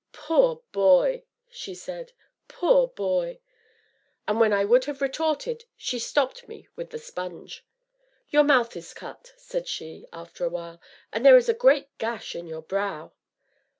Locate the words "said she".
1.51-2.15, 9.37-10.07